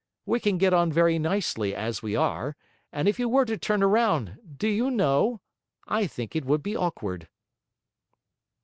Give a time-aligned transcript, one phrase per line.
[0.25, 2.55] We can get on very nicely as we are,
[2.91, 5.41] and if you were to turn round, do you know?
[5.87, 7.27] I think it would be awkward.'